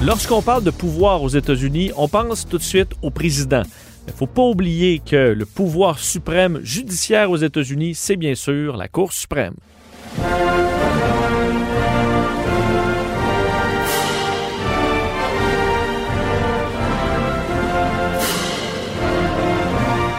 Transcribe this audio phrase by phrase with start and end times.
[0.00, 3.62] Lorsqu'on parle de pouvoir aux États-Unis, on pense tout de suite au président.
[4.06, 8.76] Il ne faut pas oublier que le pouvoir suprême judiciaire aux États-Unis, c'est bien sûr
[8.76, 9.54] la Cour suprême.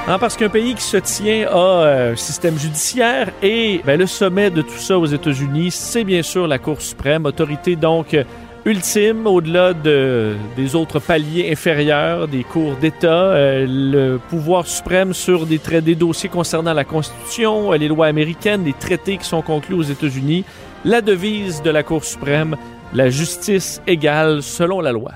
[0.10, 4.08] Non, parce qu'un pays qui se tient à euh, un système judiciaire et ben, le
[4.08, 8.18] sommet de tout ça aux États-Unis, c'est bien sûr la Cour suprême, autorité donc
[8.66, 15.46] ultime au-delà de, des autres paliers inférieurs des cours d'État, euh, le pouvoir suprême sur
[15.46, 19.84] des, des dossiers concernant la Constitution, les lois américaines, les traités qui sont conclus aux
[19.84, 20.44] États-Unis,
[20.86, 22.56] la devise de la Cour suprême,
[22.94, 25.12] la justice égale selon la loi.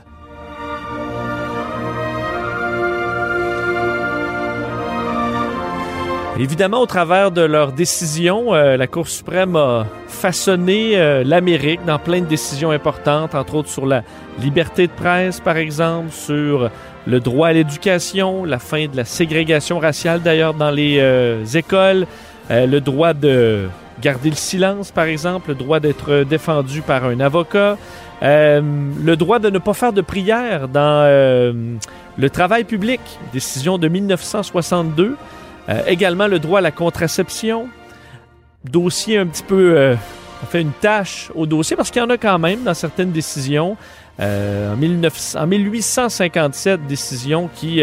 [6.39, 11.99] Évidemment, au travers de leurs décisions, euh, la Cour suprême a façonné euh, l'Amérique dans
[11.99, 14.01] plein de décisions importantes, entre autres sur la
[14.39, 16.71] liberté de presse, par exemple, sur
[17.05, 22.07] le droit à l'éducation, la fin de la ségrégation raciale d'ailleurs dans les euh, écoles,
[22.49, 23.67] le droit de
[24.01, 27.77] garder le silence, par exemple, le droit d'être défendu par un avocat,
[28.21, 31.07] le droit de ne pas faire de prière dans
[32.17, 32.99] le travail public,
[33.31, 35.15] décision de 1962.
[35.69, 37.69] Euh, également le droit à la contraception.
[38.63, 39.77] Dossier un petit peu...
[39.77, 39.95] Euh,
[40.41, 43.11] on fait une tâche au dossier parce qu'il y en a quand même dans certaines
[43.11, 43.77] décisions.
[44.19, 47.81] Euh, en, 19, en 1857, décision qui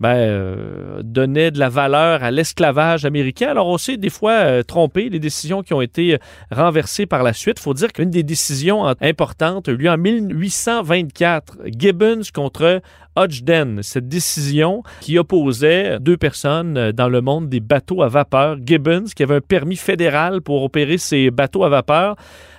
[0.00, 3.48] ben, euh, donnait de la valeur à l'esclavage américain.
[3.48, 6.18] Alors on s'est des fois euh, trompé, les décisions qui ont été
[6.50, 7.58] renversées par la suite.
[7.60, 12.80] Il faut dire qu'une des décisions importantes a eu lieu en 1824, Gibbons contre
[13.16, 18.56] Hodgden, cette décision qui opposait deux personnes euh, dans le monde des bateaux à vapeur.
[18.64, 22.16] Gibbons, qui avait un permis fédéral pour opérer ses bateaux à vapeur,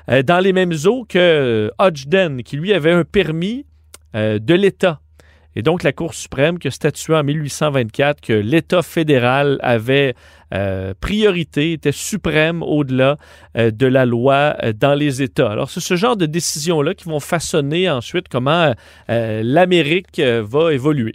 [0.08, 3.66] dans les mêmes eaux que Hodgden, qui lui avait un permis
[4.14, 5.00] de l'État
[5.56, 10.14] et donc, la Cour suprême qui a statué en 1824 que l'État fédéral avait
[10.54, 13.18] euh, priorité, était suprême au-delà
[13.58, 15.52] euh, de la loi euh, dans les États.
[15.52, 18.74] Alors, c'est ce genre de décisions-là qui vont façonner ensuite comment
[19.08, 21.14] l'Amérique va évoluer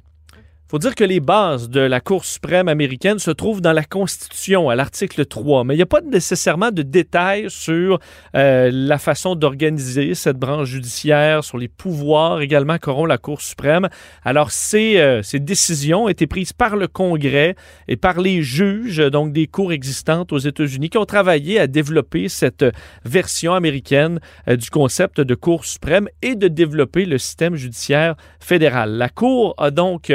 [0.71, 4.71] faut dire que les bases de la Cour suprême américaine se trouvent dans la Constitution,
[4.71, 7.99] à l'article 3, mais il n'y a pas nécessairement de détails sur
[8.37, 13.89] euh, la façon d'organiser cette branche judiciaire, sur les pouvoirs également qu'auront la Cour suprême.
[14.25, 17.57] Alors, ces, euh, ces décisions ont été prises par le Congrès
[17.89, 22.29] et par les juges, donc des cours existantes aux États-Unis, qui ont travaillé à développer
[22.29, 22.65] cette
[23.05, 28.93] version américaine euh, du concept de Cour suprême et de développer le système judiciaire fédéral.
[28.93, 30.13] La Cour a donc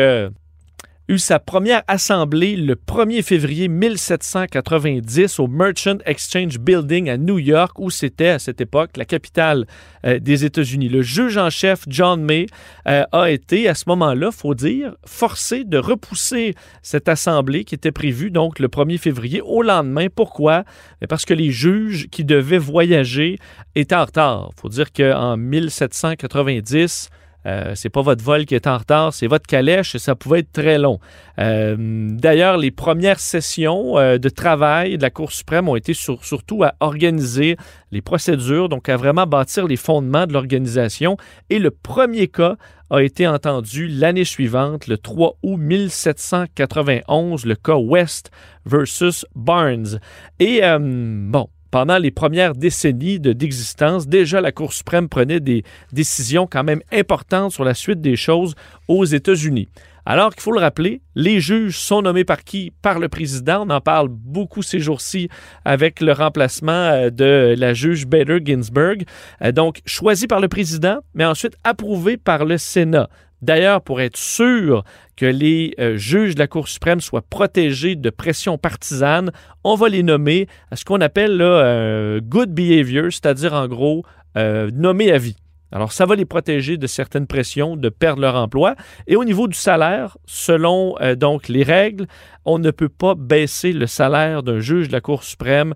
[1.08, 7.78] eut sa première assemblée le 1er février 1790 au Merchant Exchange Building à New York,
[7.78, 9.68] où c'était à cette époque la capitale
[10.06, 10.90] euh, des États-Unis.
[10.90, 12.48] Le juge en chef John May
[12.88, 17.92] euh, a été à ce moment-là, faut dire, forcé de repousser cette assemblée qui était
[17.92, 20.08] prévue donc le 1er février au lendemain.
[20.14, 20.64] Pourquoi?
[21.08, 23.38] Parce que les juges qui devaient voyager
[23.76, 24.50] étaient en retard.
[24.60, 27.10] Faut dire qu'en 1790
[27.46, 30.40] euh, c'est pas votre vol qui est en retard, c'est votre calèche et ça pouvait
[30.40, 31.00] être très long.
[31.40, 36.64] Euh, d'ailleurs, les premières sessions euh, de travail de la Cour suprême ont été surtout
[36.64, 37.58] à organiser
[37.92, 41.18] les procédures, donc à vraiment bâtir les fondements de l'organisation.
[41.50, 42.56] Et le premier cas
[42.90, 48.32] a été entendu l'année suivante, le 3 août 1791, le cas West
[48.66, 50.00] versus Barnes.
[50.40, 56.64] Et bon, pendant les premières décennies d'existence, déjà la Cour suprême prenait des décisions quand
[56.64, 58.56] même importantes sur la suite des choses
[58.88, 59.68] aux États-Unis.
[60.06, 62.72] Alors qu'il faut le rappeler, les juges sont nommés par qui?
[62.82, 63.66] Par le président.
[63.68, 65.28] On en parle beaucoup ces jours-ci
[65.66, 69.04] avec le remplacement euh, de la juge Bader Ginsburg.
[69.44, 73.10] Euh, donc, choisi par le président, mais ensuite approuvé par le Sénat.
[73.42, 74.84] D'ailleurs, pour être sûr
[75.16, 79.32] que les euh, juges de la Cour suprême soient protégés de pression partisane,
[79.64, 84.04] on va les nommer à ce qu'on appelle là, good behavior, c'est-à-dire en gros
[84.38, 85.36] euh, nommés à vie.
[85.72, 88.76] Alors, ça va les protéger de certaines pressions, de perdre leur emploi.
[89.08, 92.06] Et au niveau du salaire, selon euh, donc les règles,
[92.46, 95.74] on ne peut pas baisser le salaire d'un juge de la Cour suprême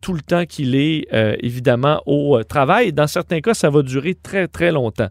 [0.00, 1.06] tout le temps qu'il est
[1.40, 2.92] évidemment au travail.
[2.92, 5.08] Dans certains cas, ça va durer très, très longtemps.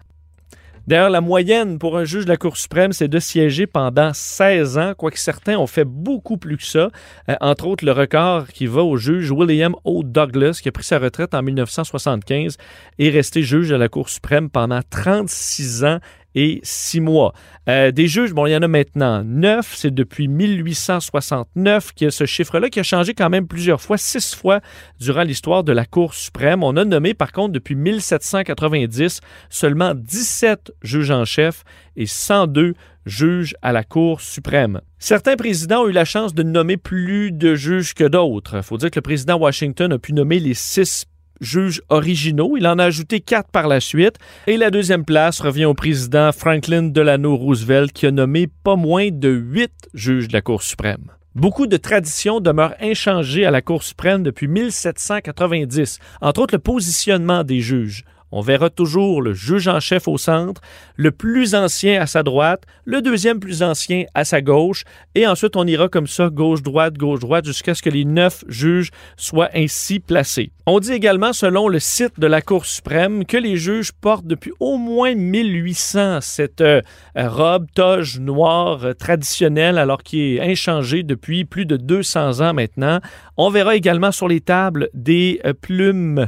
[0.89, 4.79] D'ailleurs, la moyenne pour un juge de la Cour suprême, c'est de siéger pendant 16
[4.79, 6.89] ans, quoique certains ont fait beaucoup plus que ça.
[7.29, 10.01] Euh, entre autres, le record qui va au juge William O.
[10.03, 12.57] Douglas, qui a pris sa retraite en 1975
[12.97, 15.99] et est resté juge de la Cour suprême pendant 36 ans
[16.35, 17.33] et six mois.
[17.67, 19.73] Euh, des juges, bon, il y en a maintenant neuf.
[19.75, 23.97] C'est depuis 1869 qu'il y a ce chiffre-là qui a changé quand même plusieurs fois,
[23.97, 24.61] six fois
[24.99, 26.63] durant l'histoire de la Cour suprême.
[26.63, 31.63] On a nommé, par contre, depuis 1790, seulement 17 juges en chef
[31.95, 32.73] et 102
[33.05, 34.81] juges à la Cour suprême.
[34.99, 38.57] Certains présidents ont eu la chance de nommer plus de juges que d'autres.
[38.57, 41.05] Il faut dire que le président Washington a pu nommer les six
[41.41, 42.55] juges originaux.
[42.57, 44.15] Il en a ajouté quatre par la suite.
[44.47, 49.09] Et la deuxième place revient au président Franklin Delano Roosevelt qui a nommé pas moins
[49.11, 51.11] de huit juges de la Cour suprême.
[51.35, 57.43] Beaucoup de traditions demeurent inchangées à la Cour suprême depuis 1790, entre autres le positionnement
[57.43, 58.03] des juges.
[58.31, 60.61] On verra toujours le juge en chef au centre,
[60.95, 64.83] le plus ancien à sa droite, le deuxième plus ancien à sa gauche,
[65.15, 69.49] et ensuite on ira comme ça, gauche-droite, gauche-droite, jusqu'à ce que les neuf juges soient
[69.55, 70.51] ainsi placés.
[70.65, 74.51] On dit également, selon le site de la Cour suprême, que les juges portent depuis
[74.59, 76.81] au moins 1800 cette euh,
[77.15, 82.99] robe toge noire traditionnelle, alors qui est inchangée depuis plus de 200 ans maintenant.
[83.37, 86.27] On verra également sur les tables des euh, plumes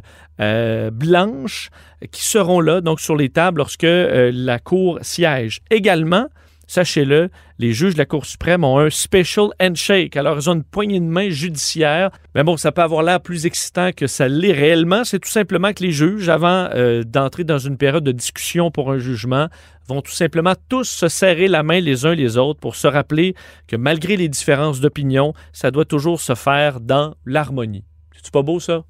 [0.92, 1.70] blanches
[2.12, 5.62] qui seront là, donc sur les tables, lorsque la Cour siège.
[5.70, 6.28] Également,
[6.72, 7.30] sachez-le,
[7.60, 10.16] les juges de la Cour suprême ont un special handshake.
[10.16, 12.12] Alors, ils ont une poignée de main judiciaire.
[12.34, 15.04] Mais bon, ça peut avoir l'air plus excitant que ça l'est réellement.
[15.04, 18.90] C'est tout simplement que les juges, avant euh, d'entrer dans une période de discussion pour
[18.90, 19.48] un jugement,
[19.90, 23.36] vont tout simplement tous se serrer la main les uns les autres pour se rappeler
[23.68, 27.84] que malgré les différences d'opinion, ça doit toujours se faire dans l'harmonie.
[28.24, 28.86] C'est pas beau ça?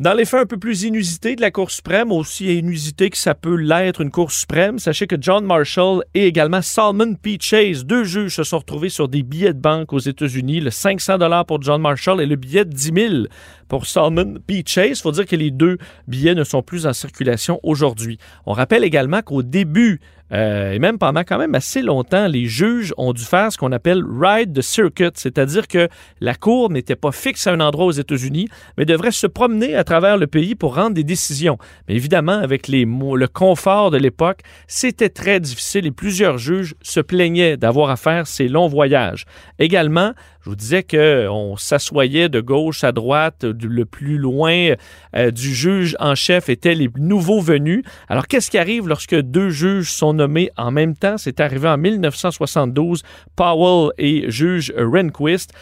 [0.00, 3.34] Dans les faits un peu plus inusités de la Cour suprême, aussi inusité que ça
[3.34, 7.36] peut l'être une Cour suprême, sachez que John Marshall et également Salmon P.
[7.38, 11.18] Chase, deux juges, se sont retrouvés sur des billets de banque aux États-Unis, le 500
[11.46, 13.14] pour John Marshall et le billet de 10 000
[13.68, 14.62] pour Salmon P.
[14.64, 15.00] Chase.
[15.00, 15.76] Il faut dire que les deux
[16.08, 18.16] billets ne sont plus en circulation aujourd'hui.
[18.46, 20.00] On rappelle également qu'au début
[20.32, 23.72] euh, et même pendant quand même assez longtemps, les juges ont dû faire ce qu'on
[23.72, 25.88] appelle ride the circuit, c'est-à-dire que
[26.20, 29.84] la cour n'était pas fixe à un endroit aux États-Unis, mais devrait se promener à
[29.84, 31.58] travers le pays pour rendre des décisions.
[31.88, 37.00] Mais évidemment, avec les, le confort de l'époque, c'était très difficile et plusieurs juges se
[37.00, 39.24] plaignaient d'avoir à faire ces longs voyages.
[39.58, 44.74] Également, je vous disais qu'on s'assoyait de gauche à droite, le plus loin
[45.14, 47.84] euh, du juge en chef étaient les nouveaux venus.
[48.08, 51.18] Alors, qu'est-ce qui arrive lorsque deux juges sont nommés en même temps?
[51.18, 53.02] C'est arrivé en 1972,
[53.36, 55.52] Powell et juge Rehnquist.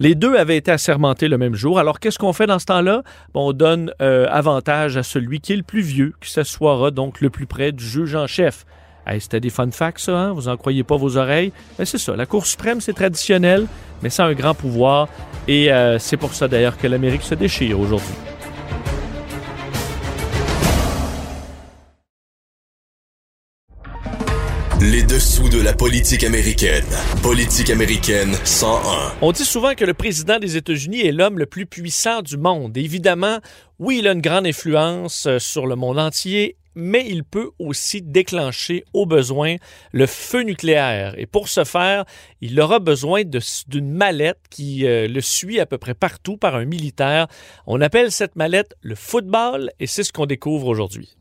[0.00, 1.78] Les deux avaient été assermentés le même jour.
[1.78, 3.02] Alors, qu'est-ce qu'on fait dans ce temps-là?
[3.34, 7.30] on donne euh, avantage à celui qui est le plus vieux, qui s'assoira donc le
[7.30, 8.64] plus près du juge en chef.
[9.18, 10.32] C'était des fun facts, ça, hein?
[10.32, 11.52] vous n'en croyez pas vos oreilles?
[11.78, 13.66] Mais c'est ça, la Cour suprême, c'est traditionnel,
[14.02, 15.08] mais ça a un grand pouvoir.
[15.46, 18.14] Et euh, c'est pour ça d'ailleurs que l'Amérique se déchire aujourd'hui.
[24.80, 26.84] Les dessous de la politique américaine.
[27.20, 29.14] Politique américaine 101.
[29.22, 32.76] On dit souvent que le président des États-Unis est l'homme le plus puissant du monde.
[32.76, 33.38] évidemment,
[33.80, 38.02] oui, il a une grande influence euh, sur le monde entier mais il peut aussi
[38.02, 39.56] déclencher au besoin
[39.92, 41.12] le feu nucléaire.
[41.18, 42.04] Et pour ce faire,
[42.40, 43.22] il aura besoin
[43.66, 47.26] d'une mallette qui euh, le suit à peu près partout par un militaire.
[47.66, 51.17] On appelle cette mallette le football et c'est ce qu'on découvre aujourd'hui.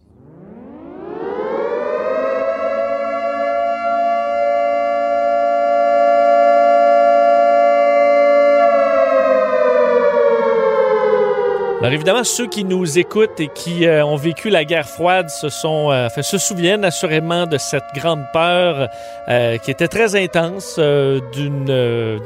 [11.80, 16.10] Alors évidemment, ceux qui nous écoutent et qui euh, ont vécu la guerre froide euh,
[16.10, 18.90] se souviennent assurément de cette grande peur
[19.30, 22.20] euh, qui était très intense d'une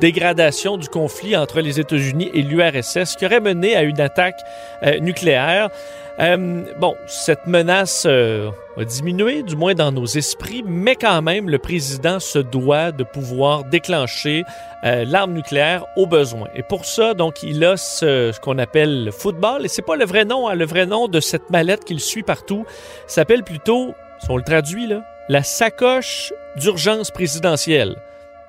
[0.00, 4.40] dégradation du conflit entre les États-Unis et l'URSS qui aurait mené à une attaque
[5.00, 5.68] nucléaire.
[6.20, 11.48] Euh, bon, cette menace euh, a diminué, du moins dans nos esprits, mais quand même,
[11.48, 14.44] le président se doit de pouvoir déclencher
[14.84, 16.48] euh, l'arme nucléaire au besoin.
[16.56, 20.04] Et pour ça, donc, il a ce, qu'on appelle le football, et c'est pas le
[20.04, 22.66] vrai nom, hein, le vrai nom de cette mallette qu'il suit partout
[23.06, 27.94] s'appelle plutôt, si on le traduit là, la sacoche d'urgence présidentielle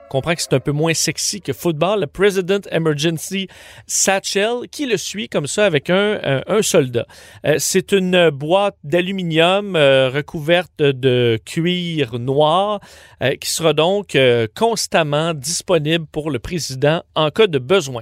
[0.09, 3.47] comprend que c'est un peu moins sexy que football, le President Emergency
[3.87, 7.05] Satchel, qui le suit comme ça avec un, un, soldat.
[7.45, 12.79] Euh, c'est une boîte d'aluminium euh, recouverte de cuir noir
[13.23, 14.17] euh, qui sera donc
[14.55, 18.01] constamment disponible pour le président en cas de besoin.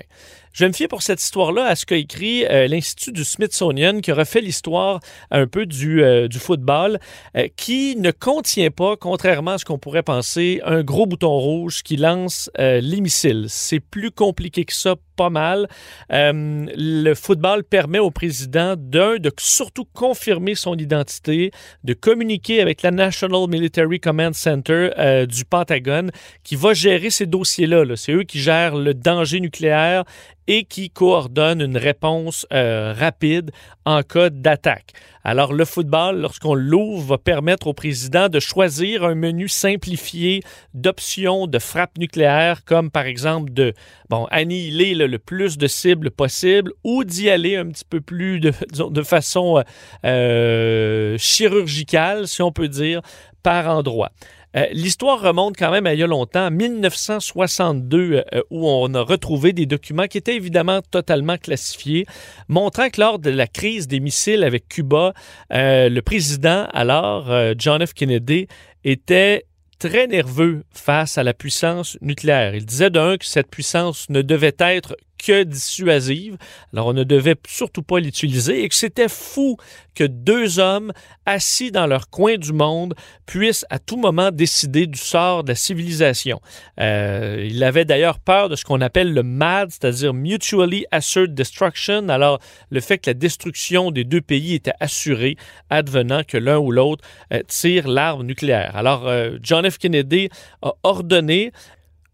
[0.58, 4.00] Je vais me fier pour cette histoire-là à ce qu'a écrit euh, l'Institut du Smithsonian
[4.00, 5.00] qui refait l'histoire
[5.30, 6.98] un peu du, euh, du football,
[7.36, 11.84] euh, qui ne contient pas, contrairement à ce qu'on pourrait penser, un gros bouton rouge
[11.84, 13.46] qui lance les missiles.
[13.50, 15.68] C'est plus compliqué que ça, pas mal.
[16.10, 21.52] le football permet au président, d'un, de surtout confirmer son identité,
[21.84, 24.92] de communiquer avec la National Military Command Center
[25.28, 26.12] du Pentagone,
[26.44, 27.84] qui va gérer ces dossiers-là.
[27.84, 30.04] -là, C'est eux qui gèrent le danger nucléaire
[30.48, 33.52] et qui coordonne une réponse euh, rapide
[33.86, 34.94] en cas d'attaque.
[35.30, 40.42] Alors le football, lorsqu'on l'ouvre, va permettre au président de choisir un menu simplifié
[40.74, 43.74] d'options de frappe nucléaire, comme par exemple de
[44.10, 48.54] bon, annihiler le, plus de cibles possible ou d'y aller un petit peu plus de,
[49.04, 49.62] façon
[50.06, 53.02] euh, chirurgicale, si on peut dire,
[53.44, 54.14] par endroit.
[54.58, 59.02] Euh, l'histoire remonte quand même à il y a longtemps, 1962, euh, où on a
[59.02, 62.06] retrouvé des documents qui étaient évidemment totalement classifiés,
[62.48, 65.14] montrant que lors de la crise des missiles avec Cuba,
[65.54, 67.94] euh, le président alors, John F.
[67.94, 68.48] Kennedy,
[68.84, 69.46] était
[69.80, 72.56] très nerveux face à la puissance nucléaire.
[72.56, 76.38] Il disait d'un que cette puissance ne devait être que dissuasive.
[76.74, 79.58] Alors, on ne devait surtout pas l'utiliser et que c'était fou
[79.96, 80.94] que deux hommes
[81.26, 82.94] assis dans leur coin du monde
[83.26, 86.40] puissent à tout moment décider du sort de la civilisation.
[86.80, 92.10] Euh, il avait d'ailleurs peur de ce qu'on appelle le MAD, c'est-à-dire Mutually Assured Destruction.
[92.10, 95.36] Alors, le fait que la destruction des deux pays était assurée,
[95.70, 98.76] advenant que l'un ou l'autre euh, tire l'arme nucléaire.
[98.76, 99.80] Alors, euh, John F.
[99.80, 100.30] Kennedy
[100.62, 101.52] a ordonné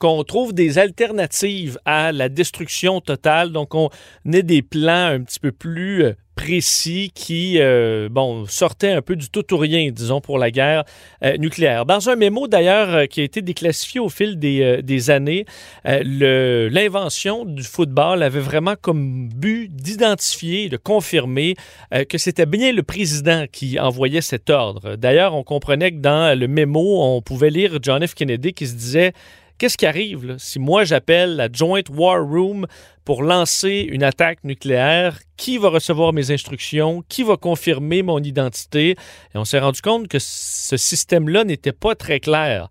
[0.03, 3.53] qu'on trouve des alternatives à la destruction totale.
[3.53, 3.89] Donc, on
[4.33, 9.15] ait des plans un petit peu plus euh, précis qui, euh, bon, sortaient un peu
[9.15, 10.83] du tout ou rien, disons, pour la guerre
[11.23, 11.85] euh, nucléaire.
[11.85, 15.45] Dans un mémo, d'ailleurs, qui a été déclassifié au fil des, des années,
[15.85, 21.55] l'invention du football avait vraiment comme but d'identifier, de confirmer
[22.09, 24.95] que c'était bien le président qui envoyait cet ordre.
[24.95, 28.15] D'ailleurs, on comprenait que dans le mémo, on pouvait lire John F.
[28.15, 29.13] Kennedy qui se disait
[29.57, 32.65] Qu'est-ce qui arrive si moi j'appelle la Joint War Room
[33.05, 35.19] pour lancer une attaque nucléaire?
[35.37, 37.03] Qui va recevoir mes instructions?
[37.07, 38.91] Qui va confirmer mon identité?
[39.33, 42.69] Et on s'est rendu compte que ce système-là n'était pas très clair.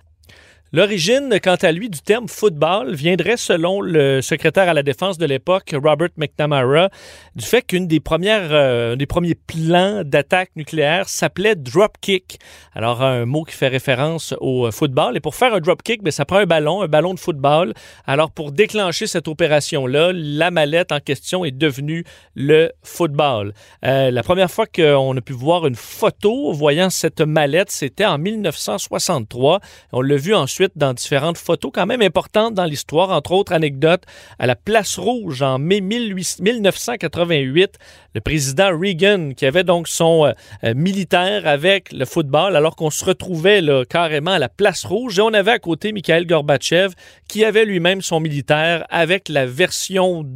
[0.74, 5.26] L'origine, quant à lui, du terme football viendrait, selon le secrétaire à la défense de
[5.26, 6.88] l'époque, Robert McNamara,
[7.36, 12.38] du fait qu'une des premières, euh, des premiers plans d'attaque nucléaire s'appelait drop kick.
[12.74, 15.14] Alors, un mot qui fait référence au football.
[15.14, 17.74] Et pour faire un drop kick, bien, ça prend un ballon, un ballon de football.
[18.06, 22.02] Alors, pour déclencher cette opération-là, la mallette en question est devenue
[22.34, 23.52] le football.
[23.84, 28.16] Euh, la première fois qu'on a pu voir une photo voyant cette mallette, c'était en
[28.16, 29.60] 1963.
[29.92, 34.04] On l'a vu ensuite dans différentes photos quand même importantes dans l'histoire, entre autres anecdotes
[34.38, 37.78] à la Place Rouge en mai 1988,
[38.14, 40.32] le président Reagan qui avait donc son euh,
[40.64, 45.18] euh, militaire avec le football alors qu'on se retrouvait carrément à la Place Rouge.
[45.18, 46.94] Et on avait à côté Mikhail Gorbatchev
[47.28, 50.26] qui avait lui-même son militaire avec la version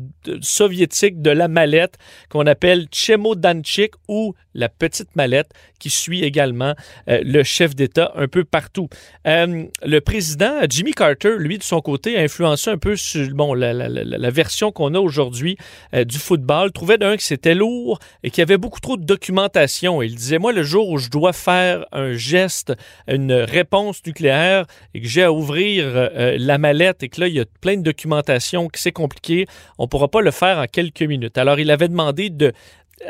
[0.41, 1.97] soviétique de la mallette
[2.31, 6.75] qu'on appelle Chemodanchik ou la petite mallette qui suit également
[7.09, 8.89] euh, le chef d'État un peu partout.
[9.25, 14.31] le président Jimmy Carter, lui, de son côté, a influencé un peu sur bon, la,
[14.31, 15.57] version qu'on a aujourd'hui
[15.95, 16.73] euh, du football.
[16.73, 20.03] Trouvait d'un que c'était lourd et qu'il y avait beaucoup trop de documentation.
[20.03, 22.73] Il disait, moi, le jour où je dois faire un geste,
[23.09, 27.35] une réponse nucléaire et que j'ai à ouvrir euh, la mallette et que là, il
[27.35, 29.47] y a plein de documentation, que c'est compliqué,
[29.79, 31.39] on ne pourra pas le faire en quelques minutes.
[31.39, 32.53] Alors, il avait demandé de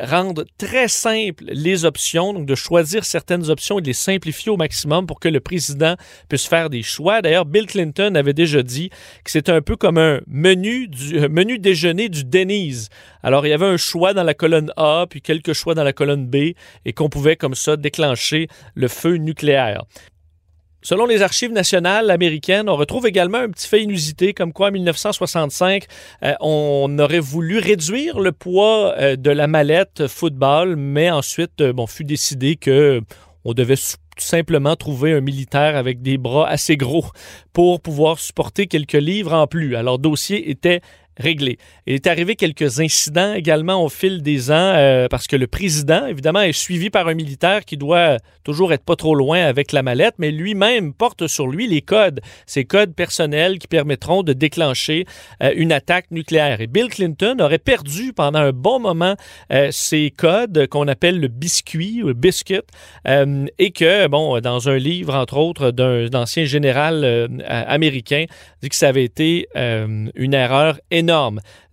[0.00, 4.56] rendre très simple les options, donc de choisir certaines options et de les simplifier au
[4.56, 5.94] maximum pour que le président
[6.28, 7.22] puisse faire des choix.
[7.22, 8.90] D'ailleurs, Bill Clinton avait déjà dit
[9.24, 12.88] que c'était un peu comme un menu, du, menu déjeuner du Denny's.
[13.22, 15.92] Alors, il y avait un choix dans la colonne A, puis quelques choix dans la
[15.92, 19.84] colonne B, et qu'on pouvait comme ça déclencher le feu nucléaire.
[20.86, 24.70] Selon les archives nationales américaines, on retrouve également un petit fait inusité, comme quoi en
[24.70, 25.84] 1965,
[26.22, 31.72] euh, on aurait voulu réduire le poids euh, de la mallette football, mais ensuite, euh,
[31.72, 33.00] bon, fut décidé que
[33.44, 37.06] on devait tout simplement trouver un militaire avec des bras assez gros
[37.52, 39.74] pour pouvoir supporter quelques livres en plus.
[39.74, 40.82] Alors, dossier était
[41.18, 41.58] réglé.
[41.86, 46.06] Il est arrivé quelques incidents également au fil des ans euh, parce que le président,
[46.06, 49.82] évidemment, est suivi par un militaire qui doit toujours être pas trop loin avec la
[49.82, 55.06] mallette, mais lui-même porte sur lui les codes, ces codes personnels qui permettront de déclencher
[55.42, 56.60] euh, une attaque nucléaire.
[56.60, 59.16] Et Bill Clinton aurait perdu pendant un bon moment
[59.52, 62.60] euh, ces codes qu'on appelle le biscuit le biscuit
[63.06, 68.24] et que, bon, dans un livre, entre autres, d'un ancien général américain,
[68.62, 71.05] dit que ça avait été une erreur énorme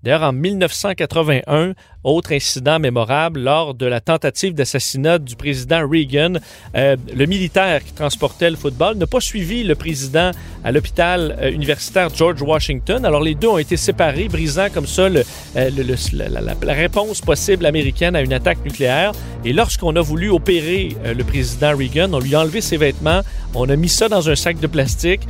[0.03, 1.73] D'ailleurs, en 1981,
[2.03, 6.33] autre incident mémorable, lors de la tentative d'assassinat du président Reagan,
[6.75, 10.31] euh, le militaire qui transportait le football n'a pas suivi le président
[10.65, 13.05] à l'hôpital euh, universitaire George Washington.
[13.05, 15.23] Alors les deux ont été séparés, brisant comme ça euh,
[15.55, 19.13] la, la, réponse possible américaine à une attaque nucléaire.
[19.45, 23.21] Et lorsqu'on a voulu opérer le président Reagan, on lui a enlevé ses vêtements,
[23.55, 25.21] on a mis ça dans un sac de plastique.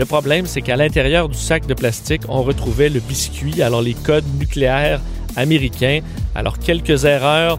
[0.00, 3.92] Le problème, c'est qu'à l'intérieur du sac de plastique, on retrouvait le biscuit, alors les
[3.92, 4.98] codes nucléaires
[5.36, 6.00] américains.
[6.34, 7.58] Alors quelques erreurs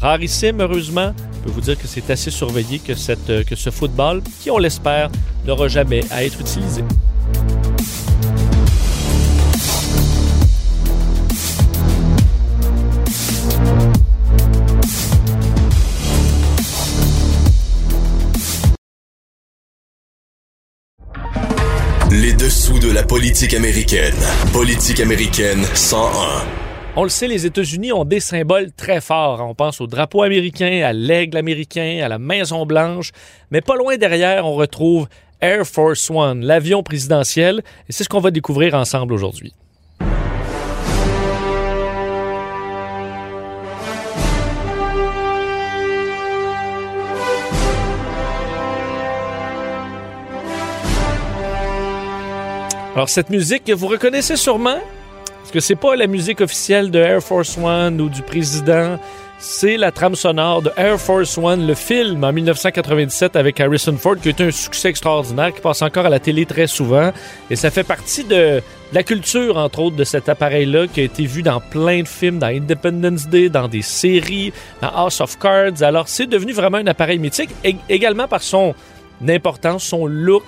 [0.00, 1.12] rarissimes, heureusement.
[1.34, 4.56] Je peux vous dire que c'est assez surveillé que, cette, que ce football, qui on
[4.56, 5.10] l'espère,
[5.46, 6.82] n'aura jamais à être utilisé.
[22.38, 24.16] Dessous de la politique américaine.
[24.52, 26.44] Politique américaine 101.
[26.96, 29.44] On le sait, les États-Unis ont des symboles très forts.
[29.46, 33.12] On pense au drapeau américain, à l'aigle américain, à la Maison Blanche.
[33.50, 35.08] Mais pas loin derrière, on retrouve
[35.40, 37.62] Air Force One, l'avion présidentiel.
[37.88, 39.52] Et c'est ce qu'on va découvrir ensemble aujourd'hui.
[52.94, 54.78] Alors cette musique que vous reconnaissez sûrement,
[55.38, 58.98] parce que c'est pas la musique officielle de Air Force One ou du président,
[59.38, 64.16] c'est la trame sonore de Air Force One, le film en 1997 avec Harrison Ford,
[64.22, 67.12] qui été un succès extraordinaire, qui passe encore à la télé très souvent.
[67.48, 71.04] Et ça fait partie de, de la culture, entre autres, de cet appareil-là, qui a
[71.04, 75.38] été vu dans plein de films, dans Independence Day, dans des séries, dans House of
[75.38, 75.82] Cards.
[75.82, 77.50] Alors c'est devenu vraiment un appareil mythique,
[77.88, 78.74] également par son
[79.26, 80.44] importance, son look.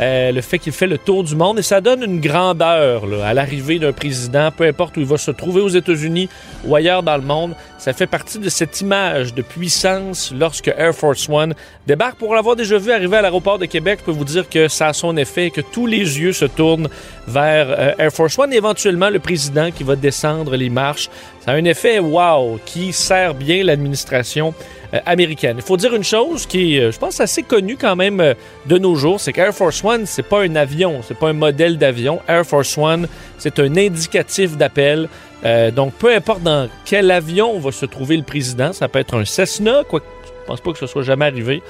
[0.00, 3.28] Euh, le fait qu'il fait le tour du monde et ça donne une grandeur là,
[3.28, 6.28] à l'arrivée d'un président, peu importe où il va se trouver aux États-Unis
[6.66, 7.54] ou ailleurs dans le monde.
[7.78, 11.54] Ça fait partie de cette image de puissance lorsque Air Force One
[11.86, 12.18] débarque.
[12.18, 14.88] Pour l'avoir déjà vu arriver à l'aéroport de Québec, je peux vous dire que ça
[14.88, 16.88] a son effet, que tous les yeux se tournent
[17.26, 21.08] vers euh, Air Force One et éventuellement le président qui va descendre les marches.
[21.46, 24.52] Ça a un effet wow qui sert bien l'administration
[24.92, 25.56] euh, américaine.
[25.58, 28.34] Il faut dire une chose qui euh, je pense, assez connue quand même euh,
[28.66, 31.78] de nos jours, c'est qu'Air Force One, c'est pas un avion, c'est pas un modèle
[31.78, 32.20] d'avion.
[32.26, 33.06] Air Force One,
[33.38, 35.08] c'est un indicatif d'appel.
[35.44, 39.16] Euh, donc, peu importe dans quel avion va se trouver le président, ça peut être
[39.16, 41.62] un Cessna, quoi, je pense pas que ce soit jamais arrivé.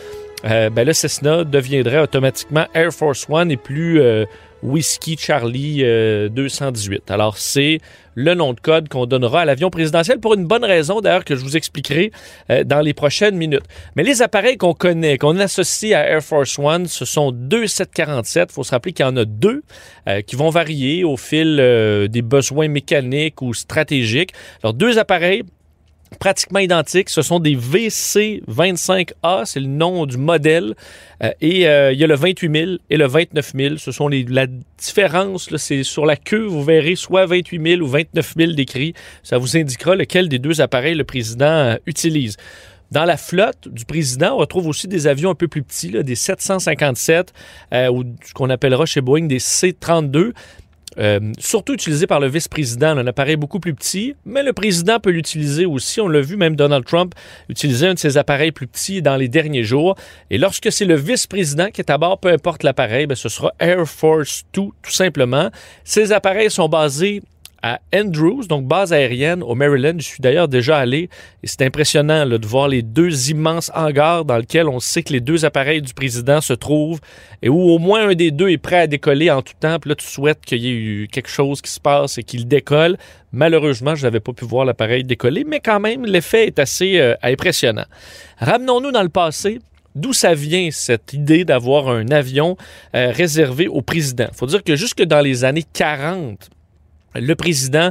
[0.44, 4.26] Ben le Cessna deviendrait automatiquement Air Force One et plus euh,
[4.62, 7.10] Whiskey Charlie euh, 218.
[7.10, 7.80] Alors, c'est
[8.16, 11.36] le nom de code qu'on donnera à l'avion présidentiel pour une bonne raison, d'ailleurs, que
[11.36, 12.10] je vous expliquerai
[12.50, 13.64] euh, dans les prochaines minutes.
[13.94, 18.48] Mais les appareils qu'on connaît, qu'on associe à Air Force One, ce sont deux 747.
[18.50, 19.62] Il faut se rappeler qu'il y en a deux
[20.08, 24.32] euh, qui vont varier au fil euh, des besoins mécaniques ou stratégiques.
[24.62, 25.42] Alors, deux appareils
[26.18, 27.09] pratiquement identiques.
[27.11, 30.74] Ce sont des VC25A, c'est le nom du modèle.
[31.22, 33.76] Euh, et euh, il y a le 28 000 et le 29 000.
[33.76, 34.46] Ce sont les, la
[34.79, 38.94] différence, sur la queue, vous verrez soit 28 000 ou 29 000 décrits.
[39.22, 42.37] Ça vous indiquera lequel des deux appareils le président euh, utilise.
[42.92, 46.14] Dans la flotte du président, on retrouve aussi des avions un peu plus petits, des
[46.14, 47.33] 757
[47.72, 50.33] euh, ou ce qu'on appellera chez Boeing des C-32.
[50.98, 55.11] Euh, surtout utilisé par le vice-président, un appareil beaucoup plus petit, mais le président peut
[55.11, 56.00] l'utiliser aussi.
[56.00, 57.14] On l'a vu, même Donald Trump
[57.48, 59.96] utiliser un de ses appareils plus petits dans les derniers jours.
[60.30, 63.52] Et lorsque c'est le vice-président qui est à bord, peu importe l'appareil, ben, ce sera
[63.59, 65.50] Air Force 2, tout simplement.
[65.85, 67.22] Ces appareils sont basés
[67.94, 69.94] Andrews, donc base aérienne au Maryland.
[69.98, 71.09] Je suis d'ailleurs déjà allé
[71.42, 75.12] et c'est impressionnant là, de voir les deux immenses hangars dans lesquels on sait que
[75.12, 77.00] les deux appareils du président se trouvent
[77.42, 79.79] et où au moins un des deux est prêt à décoller en tout temps.
[79.79, 82.46] Puis là, tu souhaites qu'il y ait eu quelque chose qui se passe et qu'il
[82.46, 82.96] décolle.
[83.33, 87.14] Malheureusement, je n'avais pas pu voir l'appareil décoller, mais quand même, l'effet est assez euh,
[87.22, 87.87] impressionnant.
[88.38, 89.61] Ramenons-nous dans le passé.
[89.94, 92.59] D'où ça vient cette idée d'avoir un avion
[92.94, 94.26] euh, réservé au président?
[94.31, 96.50] Il faut dire que jusque dans les années 40,
[97.20, 97.90] le président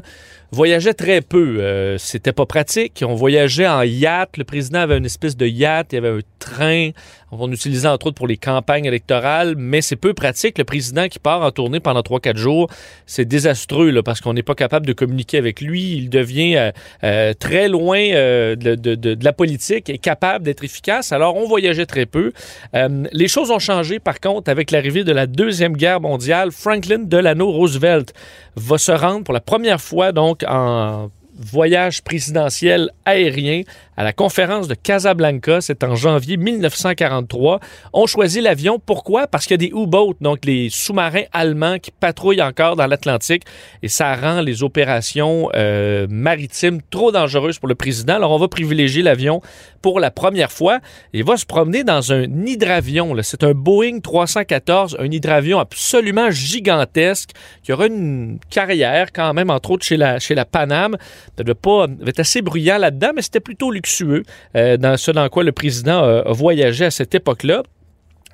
[0.51, 1.57] voyageait très peu.
[1.59, 3.03] Euh, C'était pas pratique.
[3.05, 4.37] On voyageait en yacht.
[4.37, 5.91] Le président avait une espèce de yacht.
[5.91, 6.91] Il y avait un train.
[7.39, 10.57] On utilisait entre autres pour les campagnes électorales, mais c'est peu pratique.
[10.57, 12.69] Le président qui part en tournée pendant 3-4 jours,
[13.05, 15.93] c'est désastreux parce qu'on n'est pas capable de communiquer avec lui.
[15.97, 16.71] Il devient euh,
[17.03, 21.11] euh, très loin euh, de, la politique et capable d'être efficace.
[21.11, 22.31] Alors, on voyageait très peu.
[22.73, 26.51] Les choses ont changé, par contre, avec l'arrivée de la Deuxième Guerre mondiale.
[26.51, 28.13] Franklin Delano Roosevelt
[28.55, 33.63] va se rendre pour la première fois, donc, en voyage présidentiel aérien
[33.97, 37.59] à la conférence de Casablanca, c'est en janvier 1943.
[37.93, 38.79] On choisit l'avion.
[38.83, 39.27] Pourquoi?
[39.27, 43.43] Parce qu'il y a des U-boats, donc les sous-marins allemands qui patrouillent encore dans l'Atlantique
[43.81, 48.15] et ça rend les opérations euh, maritimes trop dangereuses pour le président.
[48.15, 49.41] Alors on va privilégier l'avion
[49.81, 50.79] pour la première fois.
[51.13, 53.15] Il va se promener dans un hydravion.
[53.21, 57.29] C'est un Boeing 314, un hydravion absolument gigantesque
[57.63, 60.97] qui aura une carrière quand même, entre autres chez la, chez Paname.
[61.37, 64.23] Ça pas être assez bruyant là-dedans, mais c'était plutôt luxueux
[64.55, 67.63] euh, dans ce dans quoi le président a voyagé à cette époque-là.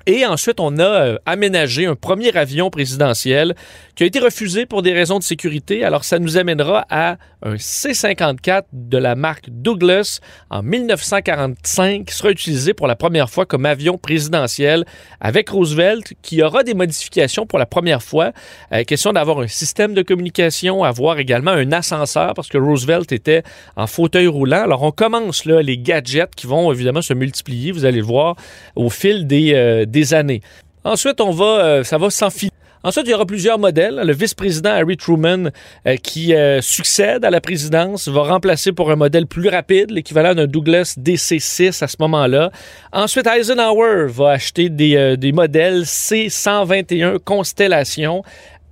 [0.06, 3.54] Et ensuite, on a euh, aménagé un premier avion présidentiel
[3.94, 5.84] qui a été refusé pour des raisons de sécurité.
[5.84, 12.30] Alors, ça nous amènera à un C-54 de la marque Douglas en 1945 qui sera
[12.30, 14.84] utilisé pour la première fois comme avion présidentiel
[15.20, 18.32] avec Roosevelt qui aura des modifications pour la première fois.
[18.72, 23.42] Euh, question d'avoir un système de communication, avoir également un ascenseur parce que Roosevelt était
[23.76, 24.62] en fauteuil roulant.
[24.62, 27.72] Alors, on commence là les gadgets qui vont évidemment se multiplier.
[27.72, 28.36] Vous allez le voir
[28.76, 30.40] au fil des, euh, des années.
[30.84, 32.50] Ensuite, on va, euh, ça va s'enfiler.
[32.84, 34.02] Ensuite, il y aura plusieurs modèles.
[34.04, 35.50] Le vice-président Harry Truman,
[35.86, 40.34] euh, qui euh, succède à la présidence, va remplacer pour un modèle plus rapide, l'équivalent
[40.34, 42.50] d'un Douglas DC-6 à ce moment-là.
[42.92, 48.24] Ensuite, Eisenhower va acheter des, des modèles C-121 Constellation.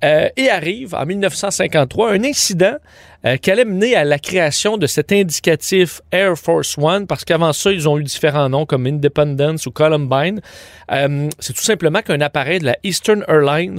[0.02, 2.76] Et arrive en 1953 un incident
[3.26, 7.52] euh, qui allait mener à la création de cet indicatif Air Force One, parce qu'avant
[7.52, 10.40] ça, ils ont eu différents noms comme Independence ou Columbine.
[10.90, 13.78] Euh, c'est tout simplement qu'un appareil de la Eastern Airlines,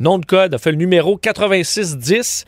[0.00, 2.44] nom de code, a fait le numéro 8610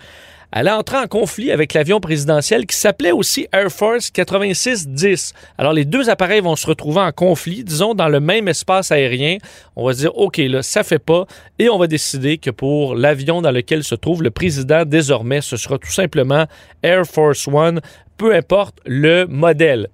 [0.52, 5.32] elle a entré en conflit avec l'avion présidentiel qui s'appelait aussi Air Force 8610.
[5.56, 9.38] Alors les deux appareils vont se retrouver en conflit, disons dans le même espace aérien.
[9.76, 11.24] On va se dire OK là, ça fait pas
[11.58, 15.56] et on va décider que pour l'avion dans lequel se trouve le président désormais, ce
[15.56, 16.46] sera tout simplement
[16.82, 17.80] Air Force One,
[18.18, 19.88] peu importe le modèle.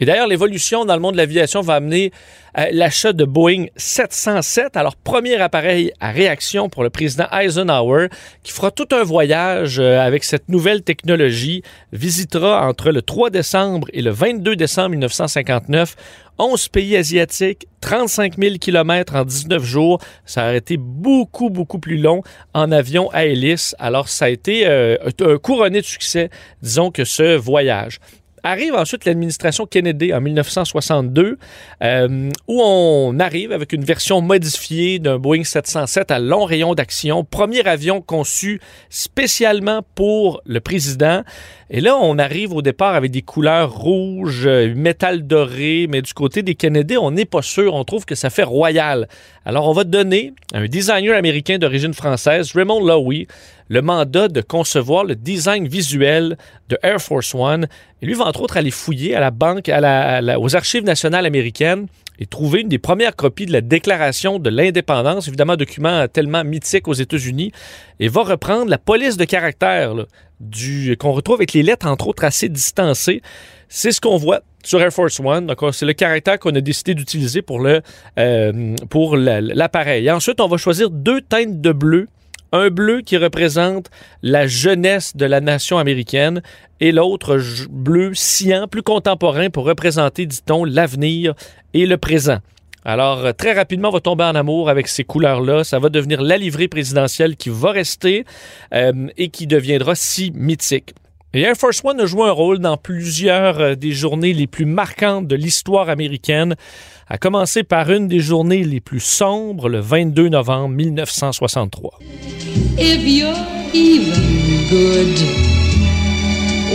[0.00, 2.10] Et d'ailleurs, l'évolution dans le monde de l'aviation va amener
[2.58, 8.08] euh, l'achat de Boeing 707, alors premier appareil à réaction pour le président Eisenhower,
[8.42, 13.88] qui fera tout un voyage euh, avec cette nouvelle technologie, visitera entre le 3 décembre
[13.92, 15.94] et le 22 décembre 1959
[16.38, 20.00] 11 pays asiatiques, 35 000 kilomètres en 19 jours.
[20.24, 22.22] Ça a été beaucoup, beaucoup plus long
[22.54, 23.76] en avion à hélice.
[23.78, 26.30] Alors, ça a été euh, un couronné de succès,
[26.60, 28.00] disons que ce voyage.
[28.46, 31.38] Arrive ensuite l'administration Kennedy en 1962,
[31.82, 37.24] euh, où on arrive avec une version modifiée d'un Boeing 707 à long rayon d'action,
[37.24, 41.22] premier avion conçu spécialement pour le président.
[41.70, 46.12] Et là, on arrive au départ avec des couleurs rouges, euh, métal doré, mais du
[46.12, 47.72] côté des Kennedy, on n'est pas sûr.
[47.72, 49.08] On trouve que ça fait royal.
[49.46, 53.26] Alors, on va donner à un designer américain d'origine française, Raymond Lowy,
[53.68, 56.36] le mandat de concevoir le design visuel
[56.68, 57.66] de Air Force One.
[58.02, 61.86] Et lui va entre autres aller fouiller à la banque, aux archives nationales américaines
[62.18, 66.44] et trouver une des premières copies de la Déclaration de l'indépendance, évidemment un document tellement
[66.44, 67.50] mythique aux États-Unis,
[67.98, 69.94] et va reprendre la police de caractère
[70.40, 73.22] du qu'on retrouve avec les lettres entre autres assez distancées.
[73.68, 75.46] C'est ce qu'on voit sur Air Force One.
[75.46, 77.82] Donc, c'est le caractère qu'on a décidé d'utiliser pour le
[78.18, 80.10] euh, pour l'appareil.
[80.10, 82.08] Ensuite, on va choisir deux teintes de bleu
[82.54, 83.90] un bleu qui représente
[84.22, 86.40] la jeunesse de la nation américaine
[86.80, 87.38] et l'autre
[87.68, 91.34] bleu cyan, plus contemporain, pour représenter, dit-on, l'avenir
[91.74, 92.38] et le présent.
[92.84, 95.64] Alors, euh, très rapidement, on va tomber en amour avec ces couleurs-là.
[95.64, 98.24] Ça va devenir la livrée présidentielle qui va rester
[98.72, 100.94] euh, et qui deviendra si mythique.
[101.36, 104.66] Et Air Force One a joué un rôle dans plusieurs euh, des journées les plus
[104.66, 106.54] marquantes de l'histoire américaine
[107.08, 111.98] à commencer par une des journées les plus sombres, le 22 novembre 1963.
[112.78, 113.34] If you're
[113.74, 114.12] even
[114.70, 115.18] good,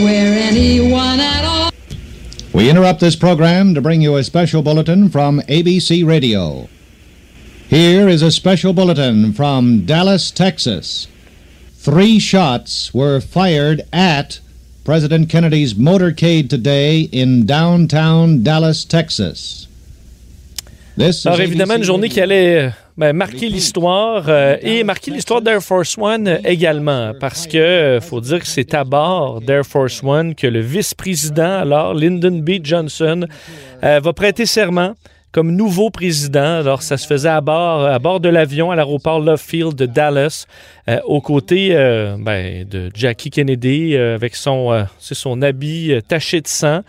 [0.04, 1.72] where anyone at all.
[2.54, 6.67] We interrupt this program to bring you a special bulletin from ABC Radio.
[7.69, 11.08] Here is a special bulletin from Dallas, Texas.
[11.78, 14.41] Three shots were fired at
[14.84, 19.70] President Kennedy's motorcade today in downtown Dallas, Texas.
[21.26, 25.62] Alors évidemment, une journée qui allait euh, ben, marquer l'histoire euh, et marquer l'histoire d'Air
[25.62, 30.36] Force One également, parce que euh, faut dire que c'est à bord d'Air Force One
[30.36, 32.60] que le vice-président, alors Lyndon B.
[32.62, 33.26] Johnson,
[33.82, 34.94] va prêter serment
[35.32, 36.60] comme nouveau président.
[36.60, 40.46] Alors, ça se faisait à bord, de l'avion à l'aéroport Love Field de Dallas,
[41.06, 41.70] aux côtés
[42.20, 44.88] ben, de Jackie Kennedy avec son,
[45.42, 46.82] habit taché de sang.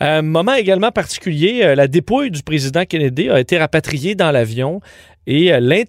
[0.00, 4.80] Un moment également particulier, euh, la dépouille du président Kennedy a été rapatriée dans l'avion
[5.26, 5.84] et euh,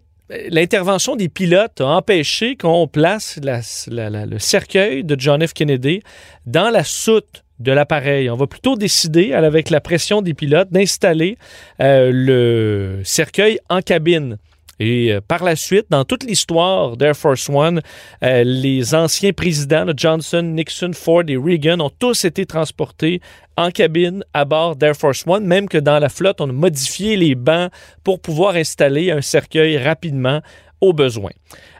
[0.49, 5.53] l'intervention des pilotes a empêché qu'on place le cercueil de John F.
[5.53, 6.01] Kennedy
[6.45, 8.29] dans la soute de l'appareil.
[8.29, 11.37] On va plutôt décider, avec la pression des pilotes, d'installer
[11.81, 14.37] euh, le cercueil en cabine.
[14.79, 17.81] Et euh, par la suite, dans toute l'histoire d'Air Force One,
[18.23, 23.21] euh, les anciens présidents, Johnson, Nixon, Ford et Reagan, ont tous été transportés
[23.55, 27.17] en cabine à bord d'Air Force One, même que dans la flotte, on a modifié
[27.17, 27.71] les bancs
[28.03, 30.41] pour pouvoir installer un cercueil rapidement
[30.79, 31.31] au besoin.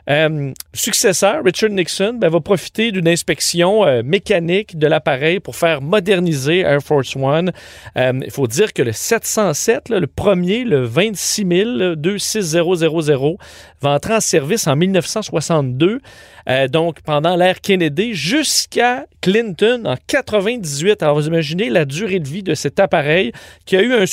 [0.08, 5.82] Euh, successeur, Richard Nixon, ben, va profiter d'une inspection euh, mécanique de l'appareil pour faire
[5.82, 7.52] moderniser Air Force One.
[7.96, 11.44] Euh, il faut dire que le 707, le premier, le 26
[11.96, 13.36] 26000,
[13.82, 16.00] va entrer en service en 1962.
[16.70, 21.02] donc, pendant l'ère Kennedy, jusqu'à Clinton en 98.
[21.02, 23.32] Alors, vous imaginez la durée de vie de cet appareil
[23.66, 24.04] qui a eu un,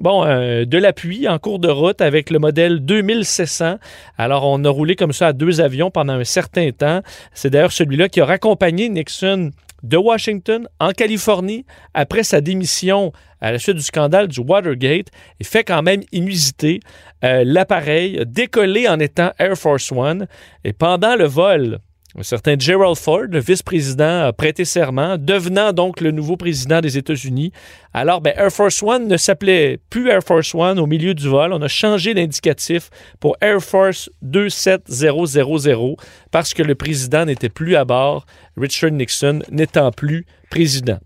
[0.00, 3.76] bon, de l'appui en cours de route avec le modèle 2700.
[4.16, 7.02] Alors, on a roulé comme ça à avions pendant un certain temps.
[7.34, 9.50] C'est d'ailleurs celui-là qui a raccompagné Nixon
[9.82, 15.08] de Washington en Californie après sa démission à la suite du scandale du Watergate
[15.40, 16.80] et fait quand même inusité.
[17.24, 20.26] Euh, l'appareil décollé en étant Air Force One
[20.64, 21.78] et pendant le vol
[22.18, 26.98] un certain Gerald Ford, le vice-président, a prêté serment, devenant donc le nouveau président des
[26.98, 27.52] États-Unis.
[27.94, 31.52] Alors, ben, Air Force One ne s'appelait plus Air Force One au milieu du vol.
[31.52, 35.96] On a changé l'indicatif pour Air Force 27000
[36.30, 40.98] parce que le président n'était plus à bord, Richard Nixon n'étant plus président.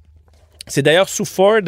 [0.68, 1.60] C'est d'ailleurs sous Ford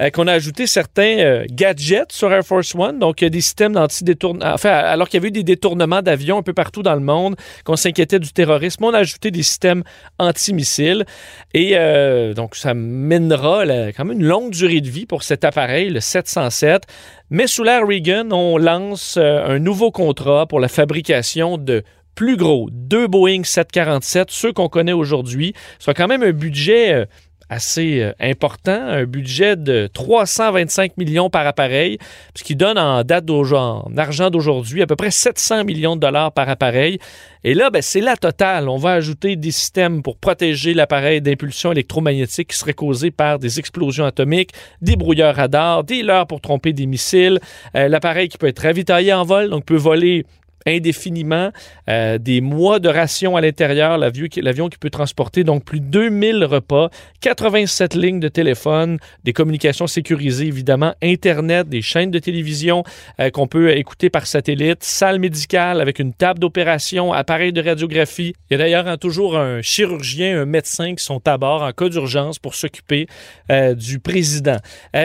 [0.00, 4.50] euh, qu'on a ajouté certains euh, gadgets sur Air Force One, donc des systèmes d'anti-détournement.
[4.54, 7.36] Enfin, alors qu'il y avait eu des détournements d'avions un peu partout dans le monde,
[7.64, 9.82] qu'on s'inquiétait du terrorisme, on a ajouté des systèmes
[10.18, 11.04] anti-missiles.
[11.52, 13.64] Et euh, donc, ça mènera
[13.94, 16.84] quand même une longue durée de vie pour cet appareil, le 707.
[17.28, 21.82] Mais sous l'ère Reagan, on lance un nouveau contrat pour la fabrication de
[22.14, 25.52] plus gros, deux Boeing 747, ceux qu'on connaît aujourd'hui.
[25.78, 27.06] soit quand même un budget
[27.48, 31.98] assez euh, important, un budget de 325 millions par appareil,
[32.34, 36.00] ce qui donne en date d'aujourd'hui, en argent d'aujourd'hui, à peu près 700 millions de
[36.00, 36.98] dollars par appareil.
[37.44, 38.68] Et là, ben, c'est la totale.
[38.68, 43.58] On va ajouter des systèmes pour protéger l'appareil d'impulsion électromagnétique qui serait causée par des
[43.58, 44.50] explosions atomiques,
[44.82, 47.38] des brouilleurs radars, des leurres pour tromper des missiles,
[47.76, 50.24] euh, l'appareil qui peut être ravitaillé en vol, donc peut voler
[50.66, 51.50] indéfiniment,
[51.88, 56.44] euh, des mois de ration à l'intérieur, l'avion qui peut transporter donc plus de 2000
[56.44, 62.84] repas, 87 lignes de téléphone, des communications sécurisées évidemment, Internet, des chaînes de télévision
[63.20, 68.34] euh, qu'on peut écouter par satellite, salle médicale avec une table d'opération, appareil de radiographie.
[68.50, 71.72] Il y a d'ailleurs hein, toujours un chirurgien, un médecin qui sont à bord en
[71.72, 73.06] cas d'urgence pour s'occuper
[73.50, 74.56] euh, du président.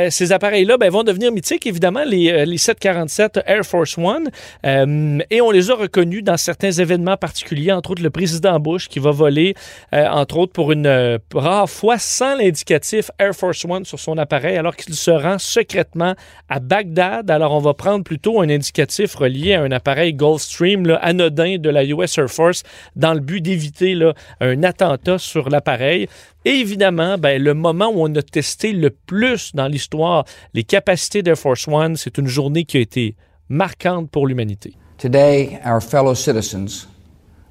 [0.10, 4.30] ces appareils-là ben, vont devenir mythiques, évidemment, les, les 747 Air Force One,
[4.64, 8.88] et on on les a reconnus dans certains événements particuliers, entre autres le président Bush
[8.88, 9.54] qui va voler,
[9.94, 14.18] euh, entre autres pour une euh, rare fois, sans l'indicatif Air Force One sur son
[14.18, 16.16] appareil, alors qu'il se rend secrètement
[16.48, 17.30] à Bagdad.
[17.30, 21.84] Alors on va prendre plutôt un indicatif relié à un appareil Gulfstream anodin de la
[21.84, 22.64] US Air Force
[22.96, 24.00] dans le but d'éviter
[24.40, 26.08] un attentat sur l'appareil.
[26.46, 31.24] Et évidemment, ben, le moment où on a testé le plus dans l'histoire les capacités
[31.24, 33.18] d'Air Force One, c'est une journée qui a été
[33.50, 34.76] marquante pour l'humanité.
[35.02, 36.86] Today, our fellow citizens,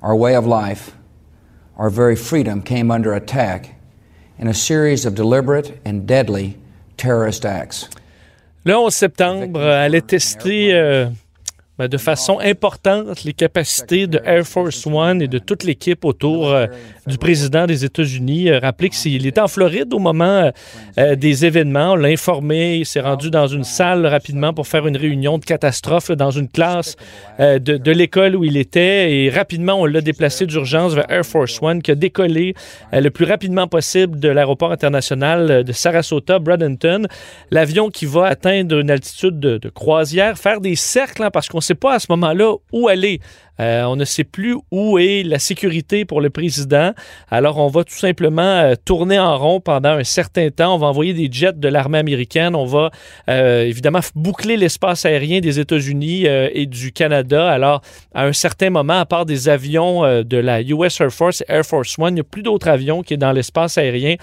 [0.02, 0.92] our way of life,
[1.76, 3.74] our very freedom came under attack
[4.38, 6.56] in a series of deliberate and deadly
[6.96, 7.88] terrorist acts.
[8.64, 11.10] Le 11 septembre, allait tester euh,
[11.76, 16.50] ben, de façon importante les capacités de Air Force One et de toute l'équipe autour
[16.50, 16.68] euh,
[17.10, 18.48] du président des États-Unis.
[18.48, 20.50] Euh, rappelez qu'il était en Floride au moment
[20.98, 21.92] euh, des événements.
[21.92, 22.78] On l'a informé.
[22.78, 26.48] Il s'est rendu dans une salle rapidement pour faire une réunion de catastrophe dans une
[26.48, 26.96] classe
[27.38, 29.12] de, l'école où il était.
[29.12, 32.54] Et rapidement, on l'a déplacé d'urgence vers Air Force One qui a décollé
[32.92, 37.06] le plus rapidement possible de l'aéroport international de Sarasota, Bradenton.
[37.50, 41.74] L'avion qui va atteindre une altitude de, croisière, faire des cercles hein, parce qu'on sait
[41.74, 43.20] pas à ce moment-là où aller.
[43.60, 46.92] Euh, on ne sait plus où est la sécurité pour le président.
[47.30, 50.74] Alors, on va tout simplement euh, tourner en rond pendant un certain temps.
[50.74, 52.54] On va envoyer des jets de l'armée américaine.
[52.54, 52.90] On va
[53.28, 57.50] euh, évidemment boucler l'espace aérien des États-Unis et du Canada.
[57.50, 57.82] Alors,
[58.14, 61.98] à un certain moment, à part des avions de la US Air Force Air Force
[61.98, 64.16] One, il n'y a plus d'autres avions qui est dans l'espace aérien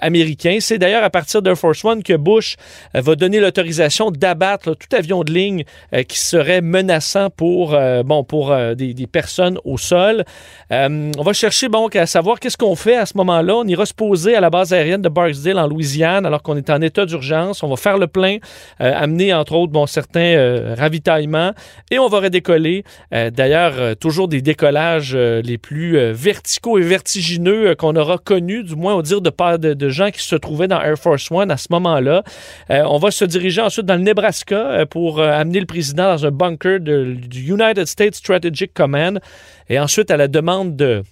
[0.00, 0.58] américain.
[0.60, 2.56] C'est d'ailleurs à partir d'Air Force One que Bush
[2.94, 5.64] va donner l'autorisation d'abattre tout avion de ligne
[6.08, 10.24] qui serait menaçant pour, bon, pour des, personnes au sol.
[10.72, 13.56] Euh, on va chercher bon, à savoir qu'est-ce qu'on fait à ce moment-là.
[13.56, 16.70] On ira se poser à la base aérienne de Barksdale en Louisiane alors qu'on est
[16.70, 17.62] en état d'urgence.
[17.62, 18.38] On va faire le plein,
[18.80, 21.52] euh, amener entre autres bon, certains euh, ravitaillements
[21.90, 22.84] et on va redécoller.
[23.10, 29.02] D'ailleurs, toujours des décollages les plus verticaux et vertigineux qu'on aura connus, du moins au
[29.02, 32.22] dire de, de, de, gens qui se trouvaient dans Air Force One à ce moment-là.
[32.68, 36.80] on va se diriger ensuite dans le Nebraska pour amener le président dans un bunker
[36.80, 38.20] du United States
[38.66, 39.20] Command.
[39.68, 41.04] Et ensuite, à la demande de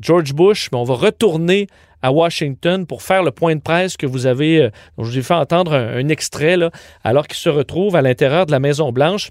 [0.00, 1.66] George Bush, mais on va retourner
[2.02, 5.22] à Washington pour faire le point de presse que vous avez, euh, je vous ai
[5.22, 6.70] fait entendre un, extrait, là,
[7.02, 9.30] alors qu'il se retrouve à l'intérieur de la Maison-Blanche.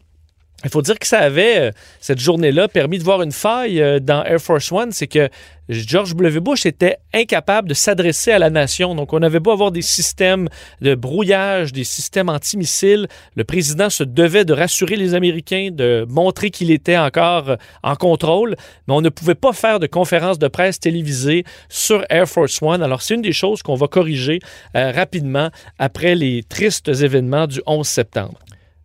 [0.63, 3.99] Il faut dire que ça avait, euh, cette journée-là, permis de voir une faille euh,
[3.99, 5.29] dans Air Force One, c'est que
[5.67, 6.39] George W.
[6.39, 8.95] Bush était incapable de s'adresser à la nation.
[8.95, 10.47] Donc, on avait beau avoir des systèmes
[10.81, 13.07] de brouillage, des systèmes antimissiles.
[13.35, 17.95] Le président se devait de rassurer les Américains, de montrer qu'il était encore euh, en
[17.95, 18.55] contrôle,
[18.87, 22.81] mais on ne pouvait pas faire de conférence de presse télévisée sur Air Force One.
[22.81, 24.39] Alors, c'est une des choses qu'on va corriger
[24.73, 28.39] rapidement après les tristes événements du 11 septembre.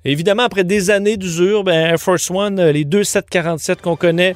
[0.08, 4.34] Évidemment, après des années d'usure, ben, Air Force One, euh, les deux 747 qu'on connaît,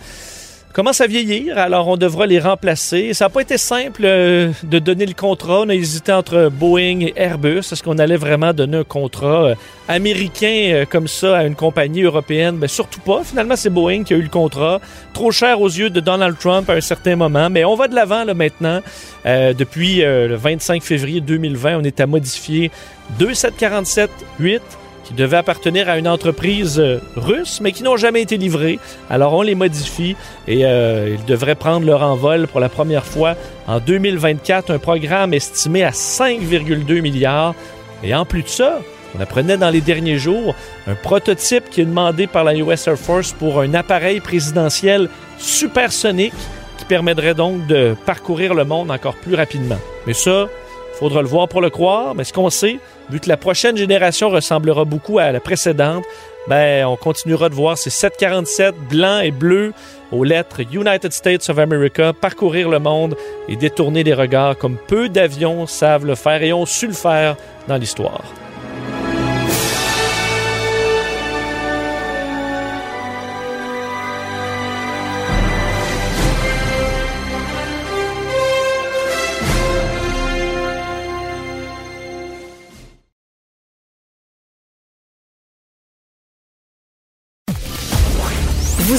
[0.74, 3.14] commencent à vieillir, alors on devra les remplacer.
[3.14, 5.62] Ça n'a pas été simple euh, de donner le contrat.
[5.62, 7.60] On a hésité entre Boeing et Airbus.
[7.60, 9.54] Est-ce qu'on allait vraiment donner un contrat euh,
[9.88, 12.58] américain comme ça à une compagnie européenne?
[12.58, 13.22] Ben, surtout pas.
[13.24, 14.78] Finalement, c'est Boeing qui a eu le contrat.
[15.14, 17.94] Trop cher aux yeux de Donald Trump à un certain moment, mais on va de
[17.94, 18.80] l'avant là, maintenant.
[19.24, 22.70] depuis le 25 février 2020, on est à modifier
[23.18, 24.62] 2 747 8
[25.12, 28.78] qui devaient appartenir à une entreprise euh, russe, mais qui n'ont jamais été livrés.
[29.10, 30.16] Alors on les modifie
[30.48, 33.34] et euh, ils devraient prendre leur envol pour la première fois
[33.66, 37.54] en 2024, un programme estimé à 5,2 milliards.
[38.02, 38.80] Et en plus de ça,
[39.16, 40.54] on apprenait dans les derniers jours
[40.86, 46.32] un prototype qui est demandé par la US Air Force pour un appareil présidentiel supersonique
[46.78, 49.78] qui permettrait donc de parcourir le monde encore plus rapidement.
[50.06, 50.46] Mais ça,
[50.94, 52.78] il faudra le voir pour le croire, mais ce qu'on sait,
[53.12, 56.04] vu que la prochaine génération ressemblera beaucoup à la précédente,
[56.48, 59.72] ben, on continuera de voir ces 747 blancs et bleus
[60.10, 63.14] aux lettres United States of America parcourir le monde
[63.48, 67.36] et détourner des regards comme peu d'avions savent le faire et ont su le faire
[67.68, 68.24] dans l'histoire.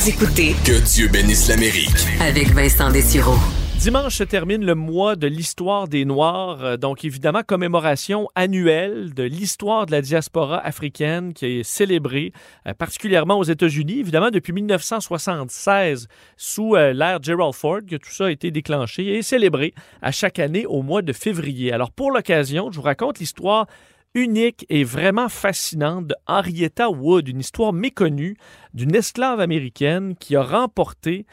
[0.04, 3.38] Vous écoutez Que Dieu bénisse l'Amérique avec Vincent Dessureau.
[3.80, 9.24] Dimanche se termine le mois de l'histoire des Noirs, euh, donc évidemment commémoration annuelle de
[9.24, 12.34] l'histoire de la diaspora africaine qui est célébrée
[12.68, 18.26] euh, particulièrement aux États-Unis, évidemment depuis 1976 sous euh, l'ère Gerald Ford que tout ça
[18.26, 21.72] a été déclenché et célébré à chaque année au mois de février.
[21.72, 23.68] Alors pour l'occasion, je vous raconte l'histoire
[24.14, 28.38] unique et vraiment fascinante de Henrietta Wood, une histoire méconnue
[28.74, 31.26] d'une esclave américaine qui a remporté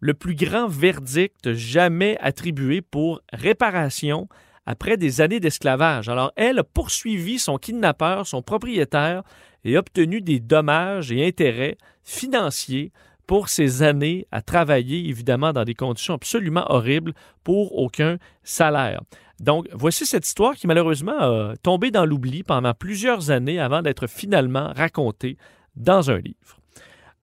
[0.00, 4.28] le plus grand verdict jamais attribué pour réparation
[4.66, 6.08] après des années d'esclavage.
[6.08, 9.22] Alors, elle a poursuivi son kidnappeur, son propriétaire,
[9.64, 12.92] et obtenu des dommages et intérêts financiers
[13.26, 17.12] pour ces années à travailler, évidemment, dans des conditions absolument horribles
[17.42, 19.00] pour aucun salaire.
[19.40, 24.06] Donc, voici cette histoire qui malheureusement a tombé dans l'oubli pendant plusieurs années avant d'être
[24.06, 25.36] finalement racontée
[25.74, 26.58] dans un livre.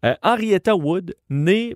[0.05, 1.75] Euh, Henrietta Wood, née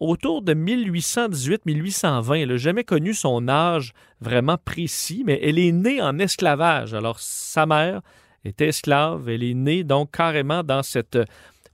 [0.00, 6.02] autour de 1818-1820, elle n'a jamais connu son âge vraiment précis, mais elle est née
[6.02, 6.92] en esclavage.
[6.94, 8.02] Alors, sa mère
[8.44, 11.18] était esclave, elle est née donc carrément dans cette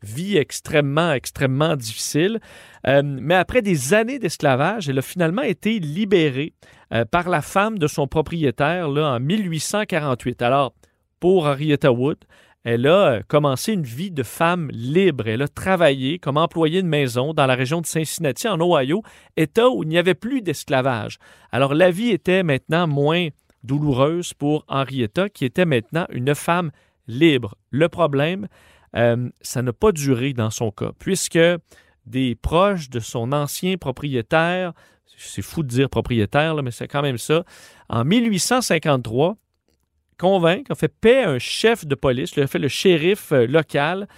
[0.04, 2.40] vie extrêmement, extrêmement difficile.
[2.86, 6.52] Euh, mais après des années d'esclavage, elle a finalement été libérée
[6.92, 10.42] euh, par la femme de son propriétaire là, en 1848.
[10.42, 10.74] Alors,
[11.20, 12.18] pour Henrietta Wood,
[12.64, 15.28] elle a euh, commencé une vie de femme libre.
[15.28, 19.02] Elle a travaillé comme employée de maison dans la région de Cincinnati, en Ohio,
[19.36, 21.18] État où il n'y avait plus d'esclavage.
[21.52, 23.28] Alors la vie était maintenant moins
[23.64, 26.70] douloureuse pour Henrietta, qui était maintenant une femme
[27.06, 27.54] libre.
[27.70, 28.48] Le problème,
[28.96, 31.38] euh, ça n'a pas duré dans son cas, puisque
[32.06, 34.72] des proches de son ancien propriétaire,
[35.16, 37.44] c'est fou de dire propriétaire, mais c'est quand même ça,
[37.88, 39.36] en 1853,
[40.18, 44.08] convainc, a fait paix un chef de police, a fait le shérif euh, local,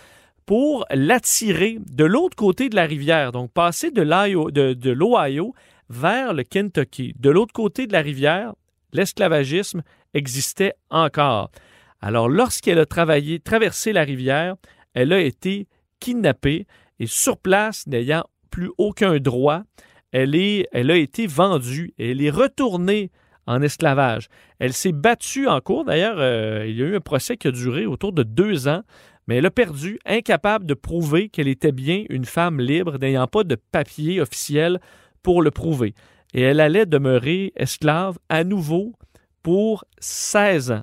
[0.44, 5.54] pour l'attirer de l'autre côté de la rivière, donc passer de l'Ohio
[5.90, 7.14] vers le Kentucky.
[7.18, 8.52] De l'autre côté de la rivière,
[8.92, 9.82] l'esclavagisme
[10.14, 11.50] existait encore.
[12.00, 14.56] Alors, lorsqu'elle a travaillé, traversé la rivière,
[14.94, 15.66] elle a été
[16.00, 16.66] kidnappée
[16.98, 19.62] et sur place, n'ayant plus aucun droit,
[20.12, 23.10] elle, est, elle a été vendue et elle est retournée
[23.46, 24.28] en esclavage.
[24.58, 25.84] Elle s'est battue en cours.
[25.84, 28.82] D'ailleurs, euh, il y a eu un procès qui a duré autour de deux ans,
[29.26, 33.44] mais elle a perdu, incapable de prouver qu'elle était bien une femme libre, n'ayant pas
[33.44, 34.80] de papier officiel
[35.22, 35.94] pour le prouver.
[36.34, 38.94] Et elle allait demeurer esclave à nouveau
[39.42, 40.82] pour 16 ans.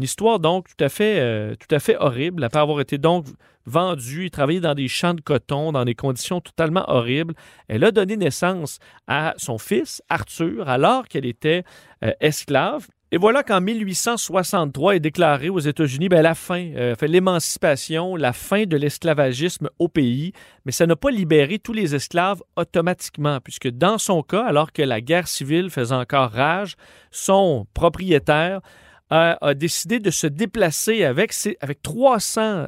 [0.00, 3.26] Une histoire donc tout à fait, euh, tout à fait horrible, après avoir été donc
[3.66, 7.34] vendue et travaillée dans des champs de coton, dans des conditions totalement horribles.
[7.68, 11.64] Elle a donné naissance à son fils, Arthur, alors qu'elle était
[12.02, 12.86] euh, esclave.
[13.12, 18.64] Et voilà qu'en 1863 est déclarée aux États-Unis ben, la fin, euh, l'émancipation, la fin
[18.64, 20.32] de l'esclavagisme au pays,
[20.64, 24.80] mais ça n'a pas libéré tous les esclaves automatiquement, puisque dans son cas, alors que
[24.80, 26.76] la guerre civile faisait encore rage,
[27.10, 28.62] son propriétaire
[29.10, 32.66] a, décidé de se déplacer avec, avec 300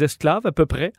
[0.00, 0.92] esclaves à peu près,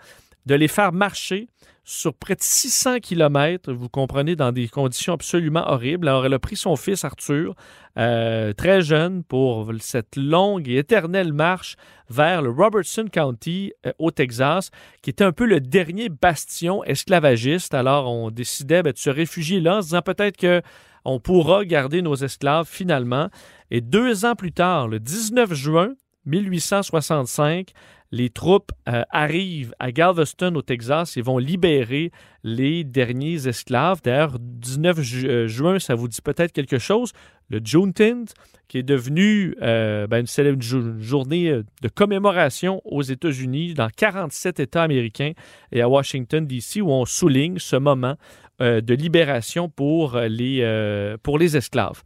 [0.45, 1.47] de les faire marcher
[1.89, 6.07] sur près de 600 kilomètres, vous comprenez, dans des conditions absolument horribles.
[6.07, 7.55] Alors, elle a pris son fils Arthur,
[7.97, 11.77] euh, très jeune, pour cette longue et éternelle marche
[12.07, 14.69] vers le Robertson County euh, au Texas,
[15.01, 17.73] qui était un peu le dernier bastion esclavagiste.
[17.73, 20.61] Alors, on décidait ben, de se réfugier là en se disant peut-être que
[21.05, 23.29] on pourra garder nos esclaves finalement.
[23.71, 25.93] Et deux ans plus tard, le 19 juin
[26.25, 27.73] 1865,
[28.11, 32.11] les troupes euh, arrivent à Galveston, au Texas, et vont libérer
[32.43, 34.01] les derniers esclaves.
[34.03, 37.11] D'ailleurs, 19 euh, juin, ça vous dit peut-être quelque chose?
[37.49, 38.33] Le Juneteenth,
[38.67, 45.33] qui est devenu euh, ben, une, journée de commémoration aux États-Unis, dans 47 États américains
[45.71, 48.15] et à Washington, D.C., où on souligne ce moment
[48.59, 52.01] de libération pour les, pour les esclaves.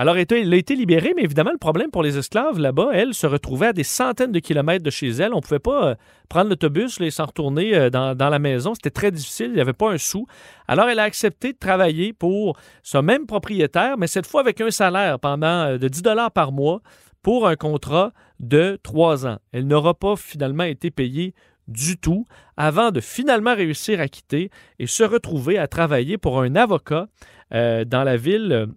[0.00, 3.26] Alors, elle a été libérée, mais évidemment, le problème pour les esclaves là-bas, elle se
[3.26, 5.34] retrouvait à des centaines de kilomètres de chez elle.
[5.34, 5.94] On ne pouvait pas euh,
[6.28, 8.74] prendre l'autobus et s'en retourner euh, dans, la maison.
[8.74, 9.46] C'était très difficile.
[9.48, 10.28] Il n'y avait pas un sou.
[10.68, 14.70] Alors, elle a accepté de travailler pour ce même propriétaire, mais cette fois avec un
[14.70, 16.80] salaire pendant euh, de 10 dollars par mois
[17.24, 19.38] pour un contrat de trois ans.
[19.50, 21.34] Elle n'aura pas finalement été payée
[21.68, 26.56] du tout avant de finalement réussir à quitter et se retrouver à travailler pour un
[26.56, 27.08] avocat
[27.50, 28.68] dans la ville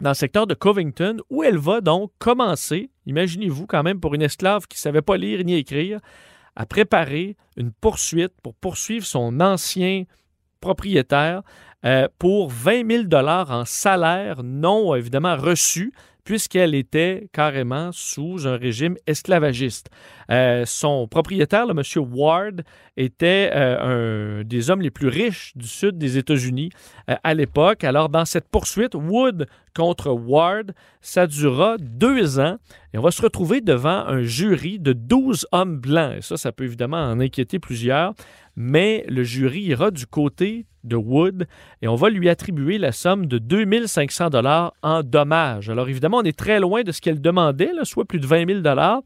[0.00, 4.22] dans le secteur de Covington, où elle va donc commencer, imaginez-vous quand même pour une
[4.22, 6.00] esclave qui ne savait pas lire ni écrire,
[6.56, 10.04] à préparer une poursuite pour poursuivre son ancien
[10.60, 11.42] propriétaire
[11.84, 15.92] euh, pour 20 000 en salaire non évidemment reçu
[16.24, 19.90] puisqu'elle était carrément sous un régime esclavagiste.
[20.30, 22.62] Euh, son propriétaire, le monsieur Ward,
[22.96, 26.70] était euh, un des hommes les plus riches du sud des États-Unis
[27.10, 27.84] euh, à l'époque.
[27.84, 29.46] Alors, dans cette poursuite, Wood
[29.76, 32.56] contre Ward, ça durera deux ans
[32.92, 36.18] et on va se retrouver devant un jury de 12 hommes blancs.
[36.18, 38.14] Et ça, ça peut évidemment en inquiéter plusieurs,
[38.56, 41.46] mais le jury ira du côté de Wood
[41.82, 45.70] et on va lui attribuer la somme de 2500 dollars en dommages.
[45.70, 48.60] Alors évidemment, on est très loin de ce qu'elle demandait, soit plus de 20 000
[48.60, 49.00] dollars.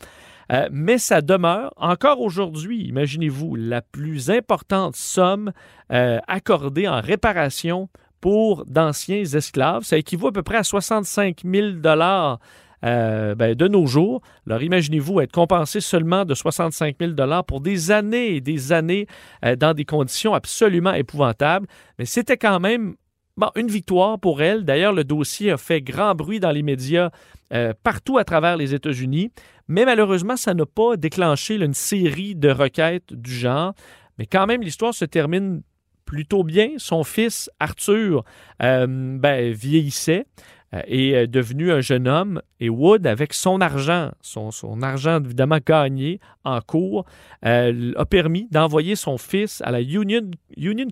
[0.51, 5.53] Euh, mais ça demeure encore aujourd'hui, imaginez-vous, la plus importante somme
[5.93, 7.89] euh, accordée en réparation
[8.21, 9.85] pour d'anciens esclaves.
[9.85, 12.39] Ça équivaut à peu près à 65 000 dollars
[12.85, 14.23] euh, ben, de nos jours.
[14.47, 17.13] Alors imaginez-vous être compensé seulement de 65 000
[17.47, 19.07] pour des années et des années
[19.59, 21.67] dans des conditions absolument épouvantables.
[21.99, 22.95] Mais c'était quand même
[23.55, 24.65] une victoire pour elle.
[24.65, 27.11] D'ailleurs, le dossier a fait grand bruit dans les médias
[27.83, 29.31] partout à travers les États-Unis,
[29.69, 33.75] mais malheureusement, ça n'a pas déclenché une série de requêtes du genre.
[34.19, 35.63] Mais quand même, l'histoire se termine
[36.05, 36.71] plutôt bien.
[36.79, 38.25] Son fils, Arthur,
[38.59, 40.27] ben, vieillissait.
[40.75, 44.51] Euh, est euh, devenu un jeune homme et Wood, avec son argent, son,
[44.83, 47.07] argent évidemment gagné en cours,
[47.47, 50.31] euh, a permis d'envoyer son fils à la Union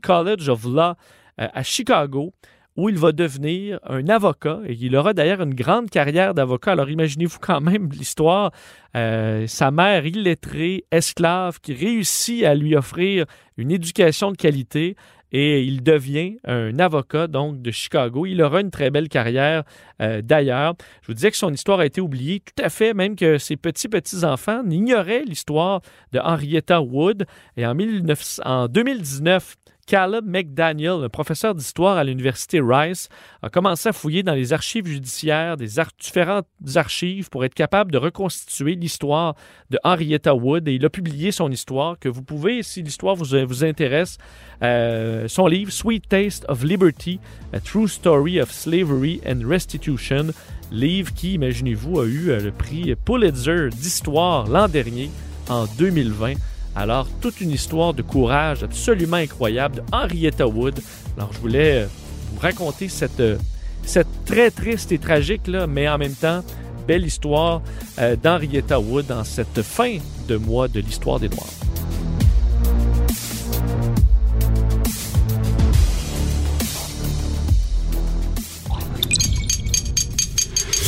[0.02, 0.94] College of Law
[1.38, 2.32] à Chicago
[2.76, 6.72] où il va devenir un avocat et il aura d'ailleurs une grande carrière d'avocat.
[6.72, 8.52] Alors imaginez-vous quand même l'histoire,
[8.94, 14.96] sa mère illettrée, esclave, qui réussit à lui offrir une éducation de qualité
[15.32, 18.26] et il devient un avocat donc de Chicago.
[18.26, 19.64] Il aura une très belle carrière
[20.00, 20.74] euh, d'ailleurs.
[21.02, 23.56] Je vous disais que son histoire a été oubliée tout à fait, même que ses
[23.56, 25.80] petits-petits-enfants n'ignoraient l'histoire
[26.12, 27.26] de Henrietta Wood.
[27.56, 29.56] Et en, 19, en 2019,
[29.86, 33.08] Caleb McDaniel, un professeur d'histoire à l'université Rice,
[33.42, 35.68] a commencé à fouiller dans les archives judiciaires des
[36.00, 39.36] différentes archives pour être capable de reconstituer l'histoire
[39.70, 43.64] de Henrietta Wood et il a publié son histoire que vous pouvez, si l'histoire vous,
[43.64, 44.18] intéresse,
[44.62, 47.20] euh, son livre Sweet Taste of Liberty,
[47.52, 50.32] A True Story of Slavery and Restitution,
[50.72, 55.10] livre qui, imaginez-vous, a eu euh, le prix Pulitzer d'histoire l'an dernier,
[55.48, 56.34] en 2020.
[56.76, 60.78] Alors, toute une histoire de courage absolument incroyable de Henrietta Wood.
[61.16, 61.86] Alors, je voulais euh,
[62.32, 63.38] vous raconter cette, euh,
[63.82, 66.44] cette très triste et tragique, là, mais en même temps,
[66.86, 67.62] belle histoire
[67.98, 69.96] euh, d'Henrietta Wood dans cette fin
[70.28, 71.46] de mois de l'histoire des Noirs.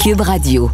[0.03, 0.70] Cube Radio.